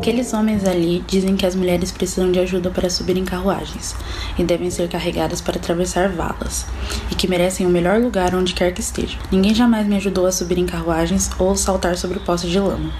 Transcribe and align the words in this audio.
Aqueles 0.00 0.32
homens 0.32 0.64
ali 0.64 1.04
dizem 1.06 1.36
que 1.36 1.44
as 1.44 1.54
mulheres 1.54 1.92
precisam 1.92 2.32
de 2.32 2.40
ajuda 2.40 2.70
para 2.70 2.88
subir 2.88 3.18
em 3.18 3.24
carruagens 3.26 3.94
e 4.38 4.42
devem 4.42 4.70
ser 4.70 4.88
carregadas 4.88 5.42
para 5.42 5.58
atravessar 5.58 6.08
valas, 6.08 6.64
e 7.10 7.14
que 7.14 7.28
merecem 7.28 7.66
o 7.66 7.68
melhor 7.68 8.00
lugar 8.00 8.34
onde 8.34 8.54
quer 8.54 8.72
que 8.72 8.80
estejam. 8.80 9.20
Ninguém 9.30 9.54
jamais 9.54 9.86
me 9.86 9.96
ajudou 9.96 10.24
a 10.24 10.32
subir 10.32 10.56
em 10.56 10.64
carruagens 10.64 11.30
ou 11.38 11.54
saltar 11.54 11.98
sobre 11.98 12.18
postes 12.18 12.50
de 12.50 12.58
lama. 12.58 12.90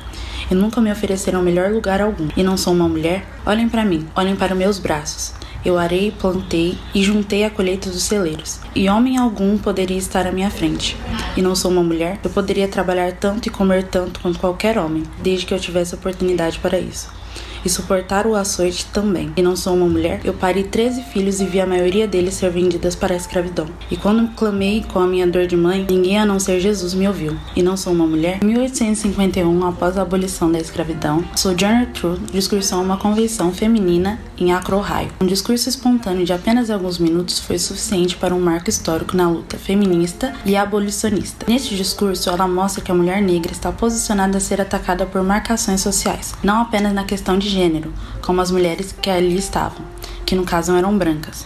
E 0.50 0.54
nunca 0.54 0.78
me 0.82 0.92
ofereceram 0.92 1.40
melhor 1.40 1.70
lugar 1.70 2.02
algum. 2.02 2.28
E 2.36 2.42
não 2.42 2.58
sou 2.58 2.74
uma 2.74 2.86
mulher? 2.86 3.26
Olhem 3.46 3.66
para 3.66 3.82
mim, 3.82 4.06
olhem 4.14 4.36
para 4.36 4.54
meus 4.54 4.78
braços. 4.78 5.39
Eu 5.64 5.78
arei, 5.78 6.10
plantei 6.10 6.78
e 6.94 7.02
juntei 7.02 7.44
a 7.44 7.50
colheita 7.50 7.90
dos 7.90 8.02
celeiros. 8.04 8.60
E 8.74 8.88
homem 8.88 9.18
algum 9.18 9.58
poderia 9.58 9.98
estar 9.98 10.26
à 10.26 10.32
minha 10.32 10.50
frente. 10.50 10.96
E 11.36 11.42
não 11.42 11.54
sou 11.54 11.70
uma 11.70 11.82
mulher? 11.82 12.18
Eu 12.24 12.30
poderia 12.30 12.68
trabalhar 12.68 13.12
tanto 13.12 13.46
e 13.46 13.50
comer 13.50 13.84
tanto 13.84 14.20
quanto 14.20 14.38
qualquer 14.38 14.78
homem, 14.78 15.02
desde 15.22 15.46
que 15.46 15.52
eu 15.52 15.60
tivesse 15.60 15.94
oportunidade 15.94 16.58
para 16.58 16.78
isso 16.78 17.19
e 17.64 17.68
suportar 17.68 18.26
o 18.26 18.34
açoite 18.34 18.86
também. 18.86 19.32
E 19.36 19.42
não 19.42 19.56
sou 19.56 19.74
uma 19.74 19.86
mulher? 19.86 20.20
Eu 20.24 20.34
parei 20.34 20.64
13 20.64 21.02
filhos 21.04 21.40
e 21.40 21.44
vi 21.44 21.60
a 21.60 21.66
maioria 21.66 22.06
deles 22.06 22.34
ser 22.34 22.50
vendidas 22.50 22.94
para 22.94 23.14
a 23.14 23.16
escravidão. 23.16 23.66
E 23.90 23.96
quando 23.96 24.28
clamei 24.34 24.84
com 24.92 24.98
a 24.98 25.06
minha 25.06 25.26
dor 25.26 25.46
de 25.46 25.56
mãe, 25.56 25.86
ninguém 25.88 26.18
a 26.18 26.26
não 26.26 26.38
ser 26.40 26.60
Jesus 26.60 26.94
me 26.94 27.06
ouviu. 27.06 27.36
E 27.54 27.62
não 27.62 27.76
sou 27.76 27.92
uma 27.92 28.06
mulher? 28.06 28.38
Em 28.42 28.46
1851, 28.46 29.66
após 29.66 29.98
a 29.98 30.02
abolição 30.02 30.50
da 30.50 30.58
escravidão, 30.58 31.24
Sojourner 31.36 31.88
Truth 31.92 32.20
discursou 32.32 32.80
uma 32.80 32.96
convenção 32.96 33.52
feminina 33.52 34.18
em 34.38 34.52
Akron, 34.52 34.78
Ohio. 34.78 35.10
Um 35.20 35.26
discurso 35.26 35.68
espontâneo 35.68 36.24
de 36.24 36.32
apenas 36.32 36.70
alguns 36.70 36.98
minutos 36.98 37.38
foi 37.38 37.58
suficiente 37.58 38.16
para 38.16 38.34
um 38.34 38.40
marco 38.40 38.70
histórico 38.70 39.16
na 39.16 39.28
luta 39.28 39.58
feminista 39.58 40.32
e 40.44 40.56
abolicionista. 40.56 41.46
Neste 41.46 41.76
discurso, 41.76 42.30
ela 42.30 42.48
mostra 42.48 42.82
que 42.82 42.90
a 42.90 42.94
mulher 42.94 43.20
negra 43.20 43.52
está 43.52 43.70
posicionada 43.70 44.38
a 44.38 44.40
ser 44.40 44.60
atacada 44.60 45.04
por 45.04 45.22
marcações 45.22 45.80
sociais, 45.80 46.34
não 46.42 46.62
apenas 46.62 46.94
na 46.94 47.04
questão 47.04 47.38
de 47.38 47.49
gênero, 47.50 47.92
como 48.22 48.40
as 48.40 48.50
mulheres 48.50 48.92
que 48.92 49.10
ali 49.10 49.36
estavam, 49.36 49.84
que 50.24 50.34
no 50.34 50.44
caso 50.44 50.74
eram 50.74 50.96
brancas. 50.96 51.44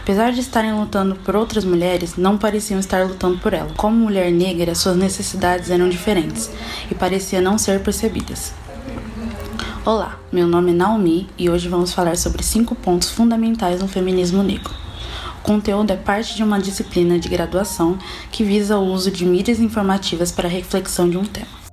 Apesar 0.00 0.32
de 0.32 0.40
estarem 0.40 0.72
lutando 0.72 1.16
por 1.16 1.36
outras 1.36 1.64
mulheres, 1.64 2.16
não 2.16 2.38
pareciam 2.38 2.80
estar 2.80 3.06
lutando 3.06 3.38
por 3.38 3.52
ela. 3.52 3.72
Como 3.76 3.96
mulher 3.96 4.32
negra, 4.32 4.74
suas 4.74 4.96
necessidades 4.96 5.70
eram 5.70 5.88
diferentes 5.88 6.50
e 6.90 6.94
pareciam 6.94 7.42
não 7.42 7.58
ser 7.58 7.80
percebidas. 7.80 8.54
Olá, 9.84 10.18
meu 10.32 10.46
nome 10.48 10.72
é 10.72 10.74
Naomi 10.74 11.28
e 11.38 11.48
hoje 11.48 11.68
vamos 11.68 11.92
falar 11.92 12.16
sobre 12.16 12.42
cinco 12.42 12.74
pontos 12.74 13.10
fundamentais 13.10 13.80
no 13.80 13.86
feminismo 13.86 14.42
negro. 14.42 14.74
O 15.40 15.42
conteúdo 15.42 15.92
é 15.92 15.96
parte 15.96 16.34
de 16.34 16.42
uma 16.42 16.58
disciplina 16.58 17.18
de 17.18 17.28
graduação 17.28 17.96
que 18.32 18.42
visa 18.42 18.78
o 18.78 18.84
uso 18.84 19.10
de 19.12 19.24
mídias 19.24 19.60
informativas 19.60 20.32
para 20.32 20.48
a 20.48 20.50
reflexão 20.50 21.08
de 21.08 21.16
um 21.16 21.24
tema. 21.24 21.65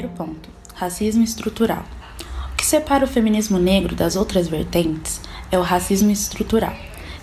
Primeiro 0.00 0.16
ponto: 0.16 0.48
racismo 0.74 1.22
estrutural. 1.22 1.84
O 2.50 2.56
que 2.56 2.64
separa 2.64 3.04
o 3.04 3.08
feminismo 3.08 3.58
negro 3.58 3.94
das 3.94 4.16
outras 4.16 4.48
vertentes 4.48 5.20
é 5.52 5.58
o 5.58 5.62
racismo 5.62 6.10
estrutural, 6.10 6.74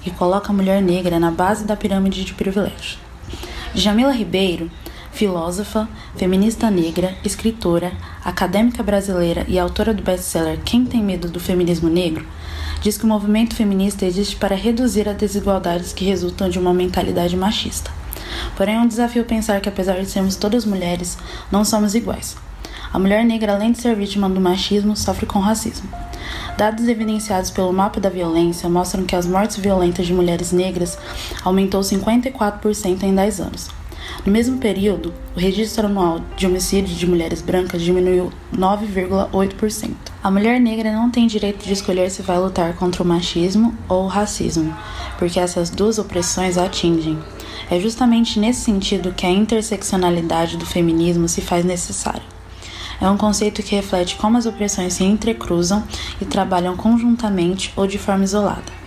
que 0.03 0.11
coloca 0.11 0.51
a 0.51 0.55
mulher 0.55 0.79
negra 0.79 1.19
na 1.19 1.31
base 1.31 1.65
da 1.65 1.75
pirâmide 1.75 2.23
de 2.23 2.35
privilégio. 2.35 2.99
Jamila 3.73 4.11
Ribeiro, 4.11 4.69
filósofa, 5.11 5.89
feminista 6.17 6.69
negra, 6.69 7.15
escritora, 7.25 7.93
acadêmica 8.23 8.83
brasileira 8.83 9.43
e 9.47 9.57
autora 9.57 9.91
do 9.91 10.03
best-seller 10.03 10.59
Quem 10.63 10.85
tem 10.85 11.01
medo 11.01 11.27
do 11.27 11.39
feminismo 11.39 11.89
negro, 11.89 12.27
diz 12.79 12.95
que 12.95 13.05
o 13.05 13.07
movimento 13.07 13.55
feminista 13.55 14.05
existe 14.05 14.35
para 14.35 14.55
reduzir 14.55 15.09
as 15.09 15.17
desigualdades 15.17 15.93
que 15.93 16.05
resultam 16.05 16.47
de 16.47 16.59
uma 16.59 16.75
mentalidade 16.75 17.35
machista. 17.35 17.89
Porém, 18.55 18.75
é 18.75 18.79
um 18.79 18.87
desafio 18.87 19.25
pensar 19.25 19.61
que, 19.61 19.69
apesar 19.69 19.99
de 19.99 20.05
sermos 20.05 20.35
todas 20.35 20.63
mulheres, 20.63 21.17
não 21.51 21.65
somos 21.65 21.95
iguais. 21.95 22.37
A 22.93 22.99
mulher 22.99 23.25
negra, 23.25 23.53
além 23.53 23.71
de 23.71 23.81
ser 23.81 23.95
vítima 23.95 24.29
do 24.29 24.39
machismo, 24.39 24.95
sofre 24.95 25.25
com 25.25 25.39
racismo. 25.39 25.89
Dados 26.57 26.87
evidenciados 26.87 27.51
pelo 27.51 27.71
mapa 27.71 27.99
da 27.99 28.09
violência 28.09 28.69
mostram 28.69 29.05
que 29.05 29.15
as 29.15 29.25
mortes 29.25 29.57
violentas 29.57 30.05
de 30.05 30.13
mulheres 30.13 30.51
negras 30.51 30.97
aumentou 31.43 31.81
54% 31.81 33.03
em 33.03 33.13
10 33.13 33.39
anos. 33.41 33.69
No 34.25 34.31
mesmo 34.31 34.57
período, 34.57 35.13
o 35.35 35.39
registro 35.39 35.85
anual 35.85 36.21
de 36.35 36.45
homicídio 36.47 36.95
de 36.95 37.07
mulheres 37.07 37.41
brancas 37.41 37.81
diminuiu 37.81 38.31
9,8%. 38.53 39.91
A 40.23 40.31
mulher 40.31 40.59
negra 40.59 40.91
não 40.91 41.09
tem 41.09 41.27
direito 41.27 41.65
de 41.65 41.73
escolher 41.73 42.09
se 42.09 42.21
vai 42.21 42.37
lutar 42.39 42.73
contra 42.75 43.03
o 43.03 43.05
machismo 43.05 43.73
ou 43.87 44.05
o 44.05 44.07
racismo, 44.07 44.75
porque 45.17 45.39
essas 45.39 45.69
duas 45.69 45.99
opressões 45.99 46.57
a 46.57 46.65
atingem. 46.65 47.17
É 47.69 47.79
justamente 47.79 48.39
nesse 48.39 48.61
sentido 48.61 49.13
que 49.13 49.25
a 49.25 49.31
interseccionalidade 49.31 50.57
do 50.57 50.65
feminismo 50.65 51.27
se 51.27 51.41
faz 51.41 51.63
necessária. 51.63 52.36
É 52.99 53.09
um 53.09 53.17
conceito 53.17 53.61
que 53.61 53.75
reflete 53.75 54.15
como 54.15 54.37
as 54.37 54.45
opressões 54.45 54.93
se 54.93 55.03
entrecruzam 55.03 55.83
e 56.19 56.25
trabalham 56.25 56.75
conjuntamente 56.75 57.71
ou 57.75 57.85
de 57.85 57.97
forma 57.97 58.23
isolada. 58.23 58.77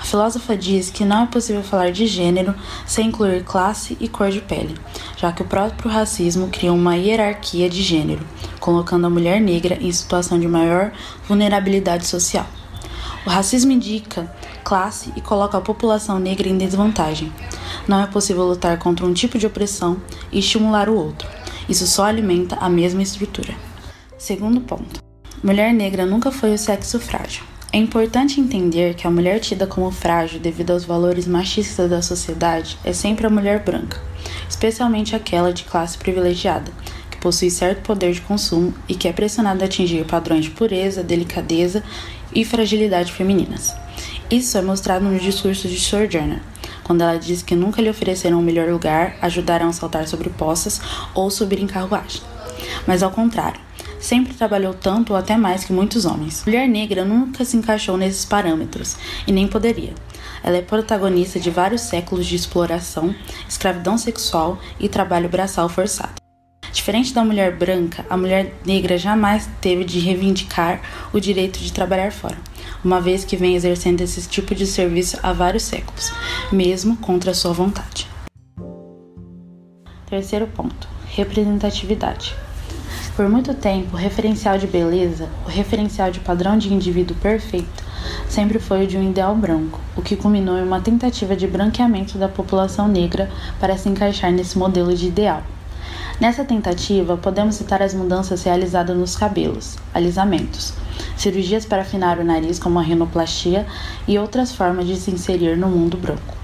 A 0.00 0.04
filósofa 0.04 0.56
diz 0.56 0.90
que 0.90 1.04
não 1.04 1.22
é 1.22 1.26
possível 1.26 1.62
falar 1.62 1.92
de 1.92 2.06
gênero 2.06 2.54
sem 2.84 3.06
incluir 3.06 3.44
classe 3.44 3.96
e 4.00 4.08
cor 4.08 4.30
de 4.30 4.40
pele, 4.40 4.74
já 5.16 5.30
que 5.30 5.42
o 5.42 5.46
próprio 5.46 5.88
racismo 5.88 6.48
cria 6.48 6.72
uma 6.72 6.96
hierarquia 6.96 7.70
de 7.70 7.82
gênero, 7.82 8.26
colocando 8.58 9.06
a 9.06 9.10
mulher 9.10 9.40
negra 9.40 9.78
em 9.80 9.92
situação 9.92 10.40
de 10.40 10.48
maior 10.48 10.90
vulnerabilidade 11.28 12.04
social. 12.04 12.46
O 13.24 13.30
racismo 13.30 13.70
indica 13.70 14.28
classe 14.64 15.12
e 15.14 15.20
coloca 15.20 15.56
a 15.56 15.60
população 15.60 16.18
negra 16.18 16.48
em 16.48 16.58
desvantagem. 16.58 17.32
Não 17.86 18.02
é 18.02 18.06
possível 18.08 18.42
lutar 18.42 18.78
contra 18.78 19.06
um 19.06 19.12
tipo 19.12 19.38
de 19.38 19.46
opressão 19.46 19.98
e 20.32 20.40
estimular 20.40 20.88
o 20.88 20.96
outro. 20.96 21.41
Isso 21.72 21.86
só 21.86 22.04
alimenta 22.04 22.56
a 22.56 22.68
mesma 22.68 23.02
estrutura. 23.02 23.54
Segundo 24.18 24.60
ponto: 24.60 25.02
mulher 25.42 25.72
negra 25.72 26.04
nunca 26.04 26.30
foi 26.30 26.52
o 26.52 26.58
sexo 26.58 27.00
frágil. 27.00 27.44
É 27.72 27.78
importante 27.78 28.38
entender 28.38 28.92
que 28.92 29.06
a 29.06 29.10
mulher 29.10 29.40
tida 29.40 29.66
como 29.66 29.90
frágil 29.90 30.38
devido 30.38 30.72
aos 30.72 30.84
valores 30.84 31.26
machistas 31.26 31.88
da 31.88 32.02
sociedade 32.02 32.76
é 32.84 32.92
sempre 32.92 33.26
a 33.26 33.30
mulher 33.30 33.64
branca, 33.64 33.98
especialmente 34.50 35.16
aquela 35.16 35.50
de 35.50 35.64
classe 35.64 35.96
privilegiada, 35.96 36.70
que 37.10 37.16
possui 37.16 37.48
certo 37.48 37.80
poder 37.80 38.12
de 38.12 38.20
consumo 38.20 38.74
e 38.86 38.94
que 38.94 39.08
é 39.08 39.12
pressionada 39.14 39.64
a 39.64 39.66
atingir 39.66 40.04
padrões 40.04 40.44
de 40.44 40.50
pureza, 40.50 41.02
delicadeza 41.02 41.82
e 42.34 42.44
fragilidade 42.44 43.10
femininas. 43.10 43.74
Isso 44.30 44.58
é 44.58 44.60
mostrado 44.60 45.06
no 45.06 45.18
discurso 45.18 45.66
de 45.66 45.80
Sojourner, 45.80 46.42
quando 46.84 47.02
ela 47.02 47.18
diz 47.18 47.42
que 47.42 47.54
nunca 47.54 47.80
lhe 47.80 47.90
ofereceram 47.90 48.38
um 48.38 48.42
melhor 48.42 48.68
lugar, 48.68 49.16
ajudaram 49.20 49.68
a 49.68 49.72
saltar 49.72 50.06
sobre 50.06 50.30
poças 50.30 50.80
ou 51.14 51.30
subir 51.30 51.60
em 51.60 51.66
carruagem. 51.66 52.22
Mas 52.86 53.02
ao 53.02 53.10
contrário, 53.10 53.60
sempre 53.98 54.34
trabalhou 54.34 54.74
tanto 54.74 55.12
ou 55.12 55.16
até 55.16 55.36
mais 55.36 55.64
que 55.64 55.72
muitos 55.72 56.04
homens. 56.04 56.42
Mulher 56.44 56.68
negra 56.68 57.04
nunca 57.04 57.44
se 57.44 57.56
encaixou 57.56 57.96
nesses 57.96 58.24
parâmetros 58.24 58.96
e 59.26 59.32
nem 59.32 59.46
poderia. 59.46 59.94
Ela 60.42 60.56
é 60.56 60.62
protagonista 60.62 61.38
de 61.38 61.50
vários 61.50 61.82
séculos 61.82 62.26
de 62.26 62.34
exploração, 62.34 63.14
escravidão 63.48 63.96
sexual 63.96 64.58
e 64.80 64.88
trabalho 64.88 65.28
braçal 65.28 65.68
forçado. 65.68 66.20
Diferente 66.72 67.12
da 67.12 67.22
mulher 67.22 67.54
branca, 67.56 68.04
a 68.08 68.16
mulher 68.16 68.54
negra 68.64 68.96
jamais 68.96 69.48
teve 69.60 69.84
de 69.84 70.00
reivindicar 70.00 70.80
o 71.12 71.20
direito 71.20 71.58
de 71.58 71.72
trabalhar 71.72 72.10
fora, 72.10 72.38
uma 72.84 73.00
vez 73.00 73.24
que 73.24 73.36
vem 73.36 73.54
exercendo 73.54 74.00
esse 74.00 74.28
tipo 74.28 74.54
de 74.54 74.66
serviço 74.66 75.18
há 75.22 75.32
vários 75.32 75.62
séculos, 75.62 76.12
mesmo 76.50 76.96
contra 76.96 77.34
sua 77.34 77.52
vontade. 77.52 78.08
Terceiro 80.06 80.46
ponto: 80.46 80.88
representatividade. 81.06 82.34
Por 83.14 83.28
muito 83.28 83.52
tempo, 83.52 83.94
o 83.94 83.98
referencial 83.98 84.58
de 84.58 84.66
beleza, 84.66 85.28
o 85.44 85.48
referencial 85.48 86.10
de 86.10 86.20
padrão 86.20 86.56
de 86.56 86.72
indivíduo 86.72 87.16
perfeito, 87.16 87.84
sempre 88.28 88.58
foi 88.58 88.84
o 88.84 88.86
de 88.86 88.96
um 88.96 89.10
ideal 89.10 89.34
branco, 89.36 89.78
o 89.96 90.02
que 90.02 90.16
culminou 90.16 90.58
em 90.58 90.62
uma 90.62 90.80
tentativa 90.80 91.36
de 91.36 91.46
branqueamento 91.46 92.16
da 92.16 92.28
população 92.28 92.88
negra 92.88 93.30
para 93.60 93.76
se 93.76 93.88
encaixar 93.88 94.32
nesse 94.32 94.56
modelo 94.56 94.94
de 94.94 95.08
ideal. 95.08 95.42
Nessa 96.20 96.44
tentativa, 96.44 97.16
podemos 97.16 97.56
citar 97.56 97.82
as 97.82 97.94
mudanças 97.94 98.44
realizadas 98.44 98.96
nos 98.96 99.16
cabelos, 99.16 99.76
alisamentos, 99.92 100.72
cirurgias 101.16 101.64
para 101.64 101.82
afinar 101.82 102.18
o 102.18 102.24
nariz, 102.24 102.58
como 102.58 102.78
a 102.78 102.82
rinoplastia, 102.82 103.66
e 104.06 104.18
outras 104.18 104.52
formas 104.52 104.86
de 104.86 104.96
se 104.96 105.10
inserir 105.10 105.56
no 105.56 105.68
mundo 105.68 105.96
branco. 105.96 106.42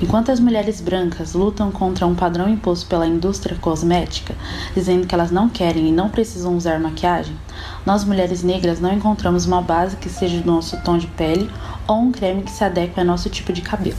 Enquanto 0.00 0.32
as 0.32 0.40
mulheres 0.40 0.80
brancas 0.80 1.32
lutam 1.32 1.70
contra 1.70 2.06
um 2.06 2.14
padrão 2.14 2.48
imposto 2.48 2.86
pela 2.86 3.06
indústria 3.06 3.56
cosmética, 3.60 4.34
dizendo 4.74 5.06
que 5.06 5.14
elas 5.14 5.30
não 5.30 5.48
querem 5.48 5.88
e 5.88 5.92
não 5.92 6.08
precisam 6.08 6.56
usar 6.56 6.80
maquiagem, 6.80 7.36
nós 7.86 8.04
mulheres 8.04 8.42
negras 8.42 8.80
não 8.80 8.92
encontramos 8.92 9.46
uma 9.46 9.62
base 9.62 9.96
que 9.96 10.08
seja 10.08 10.40
do 10.40 10.50
nosso 10.50 10.76
tom 10.82 10.98
de 10.98 11.06
pele 11.06 11.48
ou 11.86 11.98
um 11.98 12.10
creme 12.10 12.42
que 12.42 12.50
se 12.50 12.64
adeque 12.64 12.98
ao 12.98 13.06
nosso 13.06 13.30
tipo 13.30 13.52
de 13.52 13.62
cabelo. 13.62 13.98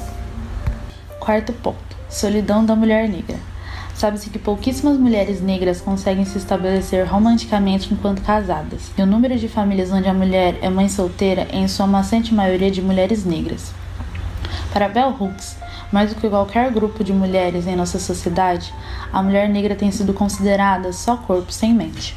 Quarto 1.20 1.54
ponto: 1.54 1.78
solidão 2.10 2.66
da 2.66 2.76
mulher 2.76 3.08
negra. 3.08 3.53
Sabe-se 4.04 4.30
que 4.30 4.38
pouquíssimas 4.38 4.98
mulheres 4.98 5.40
negras 5.40 5.80
conseguem 5.80 6.26
se 6.26 6.38
estabelecer 6.38 7.08
romanticamente 7.08 7.94
enquanto 7.94 8.22
casadas, 8.22 8.92
e 8.98 9.02
o 9.02 9.06
número 9.06 9.38
de 9.38 9.48
famílias 9.48 9.94
onde 9.94 10.10
a 10.10 10.14
mulher 10.14 10.58
é 10.62 10.70
mãe 10.70 10.90
solteira 10.90 11.48
é 11.50 11.60
em 11.60 11.70
sua 11.70 11.88
maçante 11.88 12.34
maioria 12.34 12.70
de 12.70 12.82
mulheres 12.82 13.24
negras. 13.24 13.72
Para 14.74 14.90
Bell 14.90 15.16
Hooks, 15.18 15.56
mais 15.90 16.10
do 16.10 16.20
que 16.20 16.28
qualquer 16.28 16.70
grupo 16.70 17.02
de 17.02 17.14
mulheres 17.14 17.66
em 17.66 17.78
nossa 17.78 17.98
sociedade, 17.98 18.74
a 19.14 19.24
mulher 19.24 19.48
negra 19.48 19.74
tem 19.74 19.90
sido 19.90 20.14
considerada 20.14 20.92
só 20.92 21.16
corpo 21.16 21.54
sem 21.54 21.74
mente. 21.74 22.14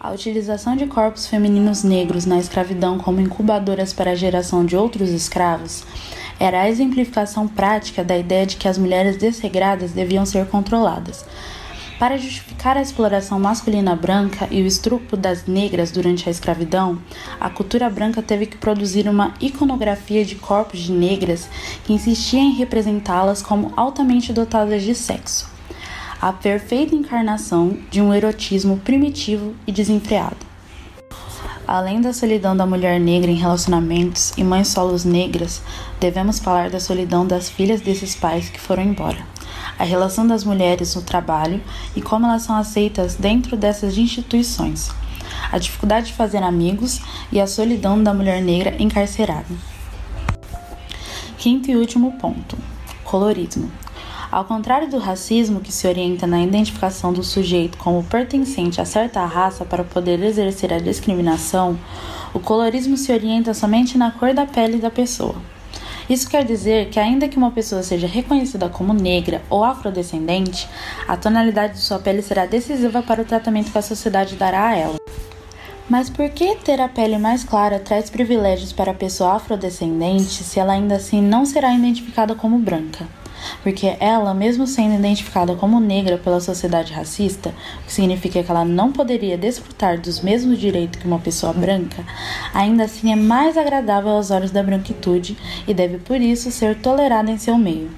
A 0.00 0.12
utilização 0.12 0.76
de 0.76 0.86
corpos 0.86 1.26
femininos 1.26 1.82
negros 1.84 2.24
na 2.24 2.38
escravidão 2.38 2.96
como 2.96 3.20
incubadoras 3.20 3.92
para 3.92 4.12
a 4.12 4.14
geração 4.14 4.64
de 4.64 4.74
outros 4.74 5.10
escravos 5.10 5.84
era 6.38 6.62
a 6.62 6.68
exemplificação 6.68 7.48
prática 7.48 8.04
da 8.04 8.16
ideia 8.16 8.46
de 8.46 8.56
que 8.56 8.68
as 8.68 8.78
mulheres 8.78 9.16
desregradas 9.16 9.92
deviam 9.92 10.24
ser 10.24 10.46
controladas. 10.46 11.24
Para 11.98 12.16
justificar 12.16 12.76
a 12.76 12.82
exploração 12.82 13.40
masculina 13.40 13.96
branca 13.96 14.46
e 14.50 14.62
o 14.62 14.66
estrupo 14.66 15.16
das 15.16 15.46
negras 15.46 15.90
durante 15.90 16.28
a 16.28 16.30
escravidão, 16.30 16.98
a 17.40 17.50
cultura 17.50 17.90
branca 17.90 18.22
teve 18.22 18.46
que 18.46 18.56
produzir 18.56 19.08
uma 19.08 19.34
iconografia 19.40 20.24
de 20.24 20.36
corpos 20.36 20.80
de 20.80 20.92
negras 20.92 21.48
que 21.84 21.92
insistia 21.92 22.40
em 22.40 22.54
representá-las 22.54 23.42
como 23.42 23.72
altamente 23.76 24.32
dotadas 24.32 24.82
de 24.82 24.94
sexo 24.94 25.58
a 26.20 26.32
perfeita 26.32 26.94
encarnação 26.94 27.78
de 27.90 28.00
um 28.00 28.12
erotismo 28.12 28.78
primitivo 28.78 29.54
e 29.66 29.72
desenfreado. 29.72 30.47
Além 31.68 32.00
da 32.00 32.14
solidão 32.14 32.56
da 32.56 32.64
mulher 32.64 32.98
negra 32.98 33.30
em 33.30 33.34
relacionamentos 33.34 34.32
e 34.38 34.42
mães 34.42 34.68
solos 34.68 35.04
negras, 35.04 35.60
devemos 36.00 36.38
falar 36.38 36.70
da 36.70 36.80
solidão 36.80 37.26
das 37.26 37.50
filhas 37.50 37.82
desses 37.82 38.14
pais 38.14 38.48
que 38.48 38.58
foram 38.58 38.82
embora, 38.82 39.18
a 39.78 39.84
relação 39.84 40.26
das 40.26 40.44
mulheres 40.44 40.94
no 40.94 41.02
trabalho 41.02 41.60
e 41.94 42.00
como 42.00 42.24
elas 42.24 42.40
são 42.40 42.56
aceitas 42.56 43.16
dentro 43.16 43.54
dessas 43.54 43.98
instituições, 43.98 44.90
a 45.52 45.58
dificuldade 45.58 46.06
de 46.06 46.14
fazer 46.14 46.42
amigos 46.42 47.02
e 47.30 47.38
a 47.38 47.46
solidão 47.46 48.02
da 48.02 48.14
mulher 48.14 48.40
negra 48.40 48.74
encarcerada. 48.82 49.54
Quinto 51.36 51.70
e 51.70 51.76
último 51.76 52.12
ponto: 52.12 52.56
colorismo. 53.04 53.70
Ao 54.30 54.44
contrário 54.44 54.90
do 54.90 54.98
racismo, 54.98 55.60
que 55.60 55.72
se 55.72 55.88
orienta 55.88 56.26
na 56.26 56.42
identificação 56.42 57.14
do 57.14 57.24
sujeito 57.24 57.78
como 57.78 58.04
pertencente 58.04 58.78
a 58.78 58.84
certa 58.84 59.24
raça 59.24 59.64
para 59.64 59.82
poder 59.82 60.22
exercer 60.22 60.70
a 60.70 60.78
discriminação, 60.78 61.78
o 62.34 62.38
colorismo 62.38 62.94
se 62.98 63.10
orienta 63.10 63.54
somente 63.54 63.96
na 63.96 64.10
cor 64.10 64.34
da 64.34 64.44
pele 64.44 64.76
da 64.76 64.90
pessoa. 64.90 65.36
Isso 66.10 66.28
quer 66.28 66.44
dizer 66.44 66.90
que, 66.90 67.00
ainda 67.00 67.26
que 67.26 67.38
uma 67.38 67.50
pessoa 67.50 67.82
seja 67.82 68.06
reconhecida 68.06 68.68
como 68.68 68.92
negra 68.92 69.40
ou 69.48 69.64
afrodescendente, 69.64 70.68
a 71.06 71.16
tonalidade 71.16 71.74
de 71.74 71.80
sua 71.80 71.98
pele 71.98 72.20
será 72.20 72.44
decisiva 72.44 73.02
para 73.02 73.22
o 73.22 73.24
tratamento 73.24 73.72
que 73.72 73.78
a 73.78 73.82
sociedade 73.82 74.36
dará 74.36 74.68
a 74.68 74.76
ela. 74.76 74.96
Mas 75.88 76.10
por 76.10 76.28
que 76.28 76.54
ter 76.56 76.82
a 76.82 76.88
pele 76.88 77.16
mais 77.16 77.44
clara 77.44 77.78
traz 77.78 78.10
privilégios 78.10 78.74
para 78.74 78.90
a 78.90 78.94
pessoa 78.94 79.36
afrodescendente 79.36 80.44
se 80.44 80.60
ela 80.60 80.74
ainda 80.74 80.96
assim 80.96 81.22
não 81.22 81.46
será 81.46 81.74
identificada 81.74 82.34
como 82.34 82.58
branca? 82.58 83.06
Porque 83.62 83.96
ela, 84.00 84.34
mesmo 84.34 84.66
sendo 84.66 84.94
identificada 84.94 85.54
como 85.54 85.80
negra 85.80 86.18
pela 86.18 86.40
sociedade 86.40 86.92
racista, 86.92 87.54
o 87.82 87.86
que 87.86 87.92
significa 87.92 88.42
que 88.42 88.50
ela 88.50 88.64
não 88.64 88.92
poderia 88.92 89.38
desfrutar 89.38 90.00
dos 90.00 90.20
mesmos 90.20 90.58
direitos 90.58 91.00
que 91.00 91.06
uma 91.06 91.18
pessoa 91.18 91.52
branca, 91.52 92.04
ainda 92.52 92.84
assim 92.84 93.12
é 93.12 93.16
mais 93.16 93.56
agradável 93.56 94.10
aos 94.10 94.30
olhos 94.30 94.50
da 94.50 94.62
branquitude 94.62 95.36
e 95.66 95.74
deve 95.74 95.98
por 95.98 96.20
isso 96.20 96.50
ser 96.50 96.76
tolerada 96.76 97.30
em 97.30 97.38
seu 97.38 97.56
meio. 97.56 97.90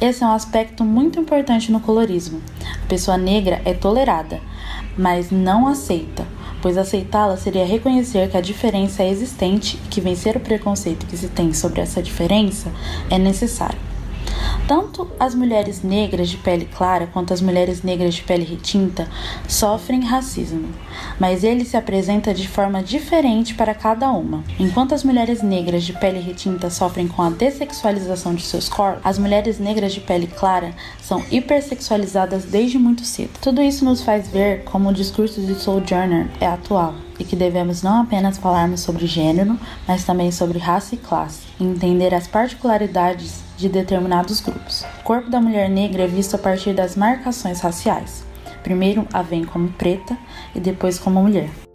Esse 0.00 0.22
é 0.22 0.26
um 0.26 0.32
aspecto 0.32 0.84
muito 0.84 1.18
importante 1.18 1.72
no 1.72 1.80
colorismo. 1.80 2.42
A 2.84 2.86
pessoa 2.86 3.16
negra 3.16 3.60
é 3.64 3.72
tolerada, 3.72 4.40
mas 4.96 5.30
não 5.30 5.66
aceita, 5.66 6.26
pois 6.60 6.76
aceitá-la 6.76 7.36
seria 7.36 7.64
reconhecer 7.64 8.30
que 8.30 8.36
a 8.36 8.42
diferença 8.42 9.02
é 9.02 9.10
existente 9.10 9.80
e 9.84 9.88
que 9.88 10.00
vencer 10.00 10.36
o 10.36 10.40
preconceito 10.40 11.06
que 11.06 11.16
se 11.16 11.28
tem 11.28 11.52
sobre 11.52 11.80
essa 11.80 12.02
diferença 12.02 12.70
é 13.10 13.18
necessário. 13.18 13.95
Tanto 14.66 15.08
as 15.20 15.32
mulheres 15.32 15.82
negras 15.82 16.28
de 16.28 16.36
pele 16.36 16.68
clara 16.76 17.06
quanto 17.12 17.32
as 17.32 17.40
mulheres 17.40 17.82
negras 17.82 18.14
de 18.14 18.22
pele 18.22 18.44
retinta 18.44 19.08
sofrem 19.46 20.04
racismo, 20.04 20.68
mas 21.20 21.44
ele 21.44 21.64
se 21.64 21.76
apresenta 21.76 22.34
de 22.34 22.48
forma 22.48 22.82
diferente 22.82 23.54
para 23.54 23.74
cada 23.74 24.10
uma. 24.10 24.42
Enquanto 24.58 24.92
as 24.92 25.04
mulheres 25.04 25.40
negras 25.40 25.84
de 25.84 25.92
pele 25.92 26.18
retinta 26.18 26.68
sofrem 26.68 27.06
com 27.06 27.22
a 27.22 27.30
dessexualização 27.30 28.34
de 28.34 28.42
seus 28.42 28.68
corpos, 28.68 29.02
as 29.04 29.18
mulheres 29.18 29.60
negras 29.60 29.94
de 29.94 30.00
pele 30.00 30.26
clara 30.26 30.74
são 31.00 31.22
hipersexualizadas 31.30 32.44
desde 32.44 32.76
muito 32.76 33.04
cedo. 33.04 33.38
Tudo 33.40 33.62
isso 33.62 33.84
nos 33.84 34.02
faz 34.02 34.28
ver 34.28 34.64
como 34.64 34.88
o 34.88 34.94
discurso 34.94 35.40
de 35.40 35.54
Sojourner 35.54 36.26
é 36.40 36.46
atual 36.46 37.05
e 37.18 37.24
que 37.24 37.36
devemos 37.36 37.82
não 37.82 38.02
apenas 38.02 38.38
falarmos 38.38 38.80
sobre 38.80 39.06
gênero, 39.06 39.58
mas 39.86 40.04
também 40.04 40.30
sobre 40.30 40.58
raça 40.58 40.94
e 40.94 40.98
classe, 40.98 41.42
e 41.58 41.64
entender 41.64 42.14
as 42.14 42.26
particularidades 42.26 43.42
de 43.56 43.68
determinados 43.68 44.40
grupos. 44.40 44.84
O 45.00 45.02
corpo 45.02 45.30
da 45.30 45.40
mulher 45.40 45.68
negra 45.70 46.04
é 46.04 46.06
visto 46.06 46.34
a 46.34 46.38
partir 46.38 46.74
das 46.74 46.96
marcações 46.96 47.60
raciais. 47.60 48.24
Primeiro 48.62 49.06
a 49.12 49.22
vem 49.22 49.44
como 49.44 49.68
preta 49.68 50.16
e 50.54 50.60
depois 50.60 50.98
como 50.98 51.22
mulher. 51.22 51.65